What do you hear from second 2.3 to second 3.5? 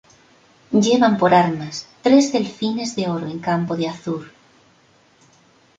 delfines de oro en